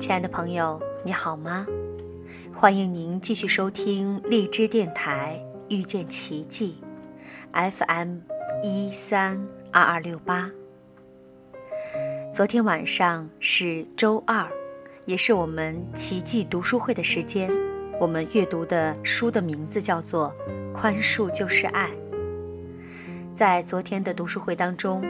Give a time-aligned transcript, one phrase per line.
[0.00, 1.66] 亲爱的朋友，你好吗？
[2.54, 5.38] 欢迎您继续收听荔枝电台
[5.68, 6.78] 遇见奇迹
[7.52, 8.16] ，FM
[8.62, 10.50] 一三二二六八。
[12.32, 14.48] 昨天晚上是周二，
[15.04, 17.50] 也是我们奇迹读书会的时间。
[18.00, 20.32] 我们阅读的书的名字叫做
[20.72, 21.90] 《宽恕就是爱》。
[23.36, 25.04] 在昨天的读书会当中，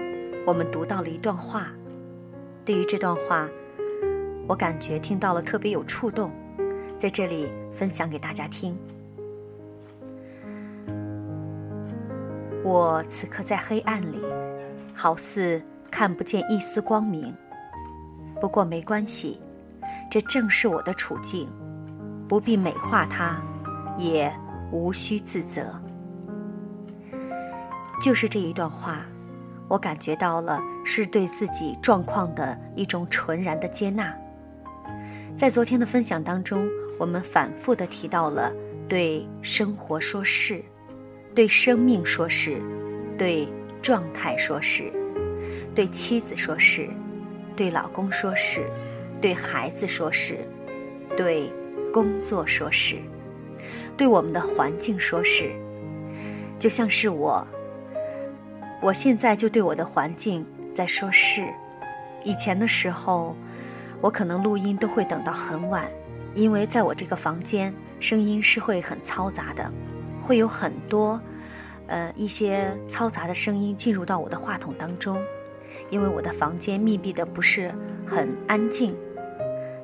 [0.45, 1.69] 我们读到了一段话。
[2.65, 3.49] 对于这段话，
[4.51, 6.29] 我感觉听到了特别有触动，
[6.99, 8.77] 在这里分享给大家听。
[12.65, 14.19] 我此刻在黑暗里，
[14.93, 17.33] 好似看不见一丝光明。
[18.41, 19.41] 不过没关系，
[20.11, 21.49] 这正是我的处境，
[22.27, 23.41] 不必美化它，
[23.97, 24.33] 也
[24.73, 25.73] 无需自责。
[28.03, 29.07] 就是这一段话。
[29.69, 34.13] 我感觉到了是对自己状况的一种纯然的接纳。
[35.41, 38.53] 在昨天的分享当中，我们反复的提到了
[38.87, 40.63] 对生活说是，
[41.35, 42.61] 对生命说是，
[43.17, 43.49] 对
[43.81, 44.93] 状态说是，
[45.75, 46.87] 对妻子说是，
[47.57, 48.67] 对老公说是，
[49.19, 50.37] 对孩子说是，
[51.17, 51.51] 对
[51.91, 52.97] 工作说是，
[53.97, 55.51] 对我们的环境说是，
[56.59, 57.43] 就像是我。
[58.83, 61.47] 我现在就对我的环境在说“是”。
[62.25, 63.35] 以前的时候，
[64.01, 65.87] 我可能录音都会等到很晚，
[66.35, 69.71] 因为在我这个房间，声音是会很嘈杂的，
[70.21, 71.21] 会有很多，
[71.87, 75.23] 呃，一些嘈杂的声音进入到我的话筒当中，
[75.91, 77.75] 因为我的房间密闭的不是
[78.07, 78.95] 很安静。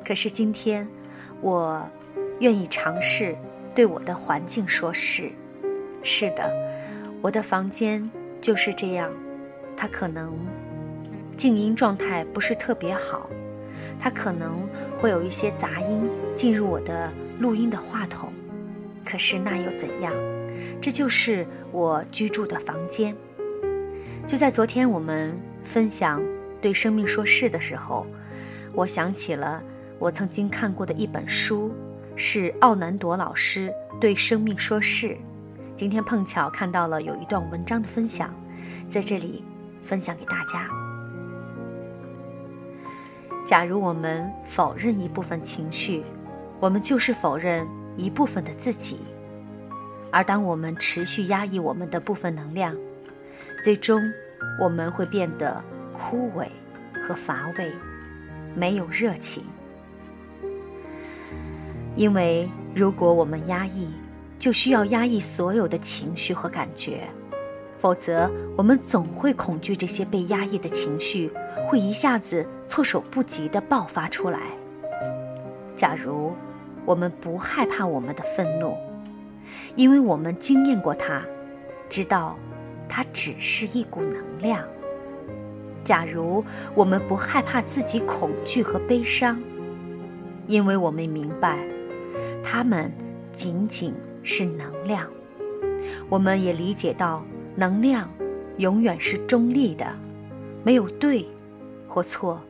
[0.05, 0.89] 可是今天，
[1.41, 1.87] 我
[2.41, 3.37] 愿意尝试
[3.75, 5.31] 对我的环境说“是”。
[6.03, 6.53] 是的，
[7.21, 8.11] 我的房间。
[8.39, 9.11] 就是这样，
[9.77, 10.39] 它可能
[11.37, 13.29] 静音状态不是特别好，
[13.99, 18.33] 它可能会有一些杂音进入我的录音的话筒。
[19.05, 20.13] 可是那又怎样？
[20.81, 23.17] 这就是我居住的房间。
[24.27, 25.33] 就在昨天我们
[25.63, 26.21] 分享
[26.61, 28.07] 对生命说“是”的时候，
[28.75, 29.63] 我想起了
[29.99, 31.73] 我曾经看过的一本书，
[32.17, 35.17] 是奥南朵老师对生命说“是”。
[35.77, 38.35] 今天碰巧看到了有一段文章的分享，
[38.89, 39.45] 在这里
[39.83, 40.86] 分享给大家。
[43.47, 46.03] 假如我们否认一部分情绪，
[46.59, 47.65] 我们就是否认
[47.97, 48.97] 一部分的自己；
[50.11, 52.75] 而当我们持续压抑我们的部分能量，
[53.63, 54.03] 最终
[54.61, 55.63] 我们会变得
[55.93, 56.49] 枯萎
[57.01, 57.73] 和乏味，
[58.57, 59.45] 没有热情。
[61.95, 63.89] 因为如果我们压抑，
[64.41, 67.09] 就需要压抑所有的情绪和感觉，
[67.79, 71.31] 否则我们总会恐惧这些被压抑的情绪
[71.67, 74.41] 会一下子措手不及地爆发出来。
[75.75, 76.33] 假如
[76.85, 78.77] 我们不害怕我们的愤怒，
[79.75, 81.23] 因为我们经验过它，
[81.89, 82.37] 知道
[82.89, 84.61] 它只是一股能量；
[85.85, 86.45] 假如
[86.75, 89.41] 我们不害怕自己恐惧和悲伤，
[90.47, 91.59] 因为我们明白，
[92.43, 92.93] 它们
[93.33, 93.95] 仅仅。
[94.29, 95.07] 是能量，
[96.09, 97.25] 我们也理解到，
[97.57, 98.09] 能量
[98.59, 99.87] 永远是中立的，
[100.63, 101.27] 没有对
[101.89, 102.41] 或错。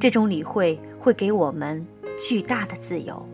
[0.00, 1.86] 这种理会会给我们
[2.18, 3.24] 巨大的自由。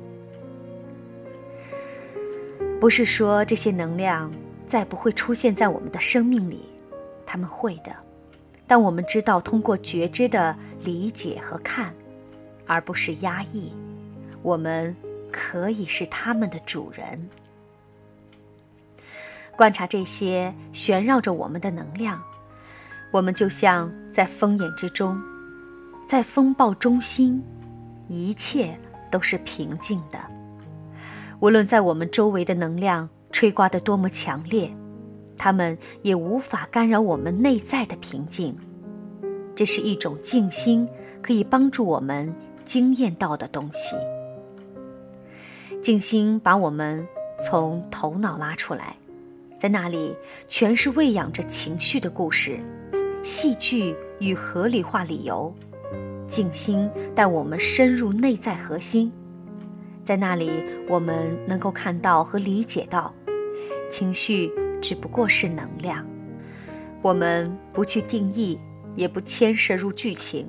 [2.80, 4.30] 不是说这些能量
[4.68, 6.60] 再不会出现在我们的生命里，
[7.24, 7.94] 他们会的。
[8.66, 11.94] 但我们知道，通过觉知的理解和看，
[12.66, 13.72] 而不是压抑，
[14.42, 14.94] 我们
[15.30, 17.28] 可以是他们的主人。
[19.56, 22.20] 观察这些旋绕着我们的能量，
[23.12, 25.20] 我们就像在风眼之中，
[26.08, 27.42] 在风暴中心，
[28.08, 28.78] 一切
[29.10, 30.18] 都是平静的。
[31.40, 34.70] 无论在我们周围的能量吹刮得多么强烈，
[35.38, 38.56] 它们也无法干扰我们内在的平静。
[39.54, 40.88] 这是一种静心
[41.22, 42.34] 可以帮助我们
[42.64, 43.94] 经验到的东西。
[45.80, 47.06] 静心把我们
[47.40, 48.96] 从头脑拉出来。
[49.64, 50.14] 在那里，
[50.46, 52.60] 全是喂养着情绪的故事、
[53.22, 55.54] 戏剧与合理化理由。
[56.26, 59.10] 静心带我们深入内在核心，
[60.04, 60.50] 在那里，
[60.86, 63.10] 我们能够看到和理解到，
[63.88, 64.52] 情绪
[64.82, 66.06] 只不过是能量。
[67.00, 68.60] 我们不去定义，
[68.94, 70.46] 也不牵涉入剧情，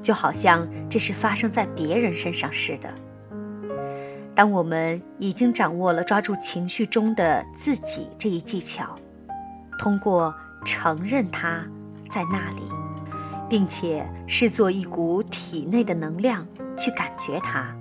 [0.00, 2.88] 就好像这是发生在别人身上似的。
[4.36, 8.94] 当我们已经掌握了抓住情绪中的自己这一技巧，
[9.78, 11.64] 通过承认它
[12.10, 12.62] 在那里，
[13.48, 16.46] 并且视作一股体内的能量
[16.76, 17.74] 去感觉它，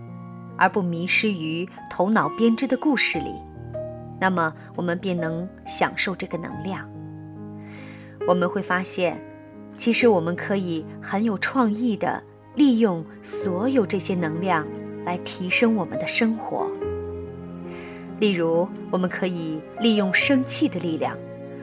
[0.57, 3.34] 而不迷失于头脑编织的故事里，
[4.18, 6.90] 那么我们便能享受这个能量。
[8.25, 9.22] 我们会发现，
[9.75, 12.24] 其实我们可以很有创意的
[12.56, 14.66] 利用所有这些能量
[15.06, 16.69] 来提升我们的生活。
[18.19, 21.18] 例如，我们可以利用生气的力量，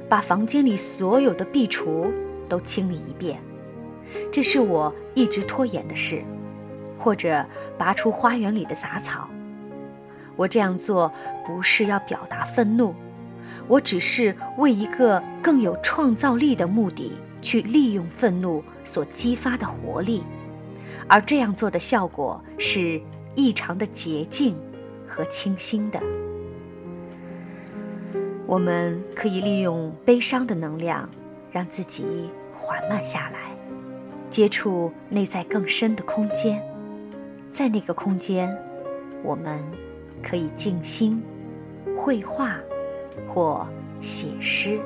[0.08, 2.12] 把房间里所有的壁橱
[2.48, 3.40] 都清理一遍，
[4.30, 6.18] 这是我一直拖延的事；
[6.98, 7.44] 或者
[7.78, 9.28] 拔出花园里的杂草。
[10.36, 11.10] 我这样做
[11.44, 12.94] 不是要表达愤怒，
[13.66, 20.22] 我只是为一个更有创造力的目的去利用愤怒所激发的活力，
[21.08, 23.00] 而这样做的效果是
[23.34, 24.56] 异常的洁净
[25.08, 26.00] 和清新的。
[28.46, 31.08] 我们可以利用悲伤的能量，
[31.50, 33.56] 让自己缓慢下来，
[34.28, 36.62] 接触内在更深的空间。
[37.50, 38.54] 在那个空间，
[39.22, 39.62] 我们
[40.22, 41.22] 可以静心、
[41.96, 42.56] 绘画
[43.28, 43.66] 或
[44.00, 44.78] 写诗。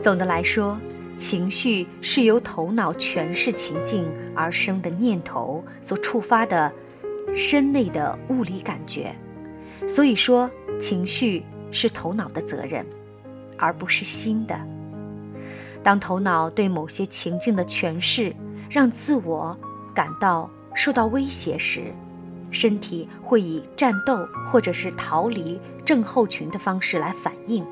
[0.00, 0.78] 总的来说，
[1.16, 6.72] 情绪是由头脑诠释情境而生的念头所触发的
[7.34, 9.14] 身内的物理感觉。
[9.88, 11.44] 所以说，情绪。
[11.72, 12.84] 是头脑的责任，
[13.56, 14.60] 而不是心的。
[15.84, 18.34] 当头脑对某些情境的诠释
[18.68, 19.56] 让自我
[19.94, 21.94] 感到受到威胁时，
[22.50, 27.64] 身体会以战斗或者是逃离症候群的方式来反应。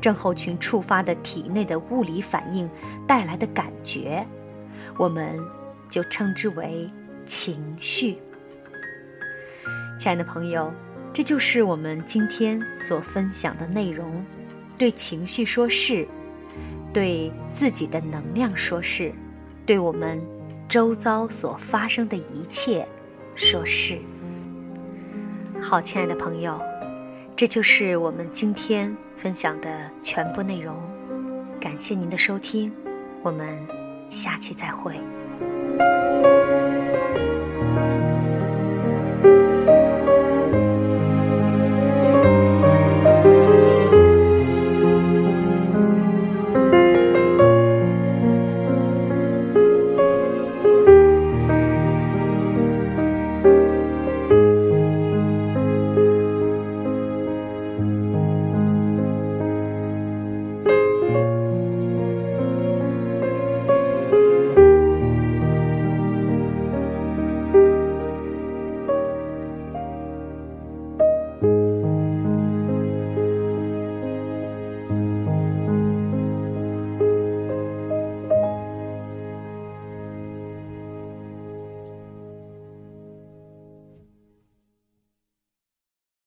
[0.00, 2.68] 症候群触发的体内的物理反应
[3.06, 4.26] 带来的感觉，
[4.96, 5.38] 我们
[5.88, 6.90] 就称之为
[7.24, 8.18] 情绪。
[10.00, 10.72] 亲爱的朋友。
[11.12, 14.24] 这就是我们今天所分享的内容：
[14.78, 16.08] 对情绪说“是”，
[16.90, 19.12] 对自己的能量说“是”，
[19.66, 20.18] 对我们
[20.66, 22.88] 周遭所发生的一切
[23.34, 23.98] 说“是”。
[25.60, 26.58] 好，亲爱的朋友，
[27.36, 30.74] 这就是我们今天分享的全部内容。
[31.60, 32.72] 感谢您的收听，
[33.22, 33.58] 我们
[34.08, 34.94] 下期再会。